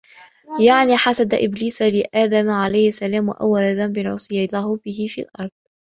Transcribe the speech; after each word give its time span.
يَعْنِي 0.59 0.97
حَسَدَ 0.97 1.33
إبْلِيسَ 1.33 1.81
لِآدَمَ 1.81 2.49
عَلَيْهِ 2.49 2.87
السَّلَامُ 2.87 3.29
وَأَوَّلُ 3.29 3.61
ذَنْبٍ 3.77 3.99
عُصِيَ 3.99 4.45
اللَّهُ 4.45 4.75
بِهِ 4.85 5.07
فِي 5.09 5.21
الْأَرْضِ 5.21 5.51